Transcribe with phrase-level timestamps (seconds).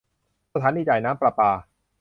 [0.53, 1.51] สถานีจ่ายน้ำประปา